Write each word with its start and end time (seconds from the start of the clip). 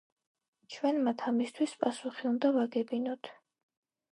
ჩვენ 0.75 0.97
მათ 1.07 1.21
ამისთვის 1.31 1.75
პასუხი 1.83 2.27
უნდა 2.33 2.51
ვაგებინოთ. 2.57 3.31